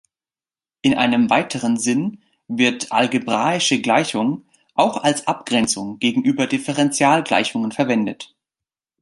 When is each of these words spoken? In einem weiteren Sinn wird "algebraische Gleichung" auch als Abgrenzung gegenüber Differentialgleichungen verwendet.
In 0.81 0.95
einem 0.95 1.29
weiteren 1.29 1.77
Sinn 1.77 2.23
wird 2.47 2.91
"algebraische 2.91 3.81
Gleichung" 3.81 4.47
auch 4.73 4.97
als 5.03 5.27
Abgrenzung 5.27 5.99
gegenüber 5.99 6.47
Differentialgleichungen 6.47 7.71
verwendet. 7.71 8.35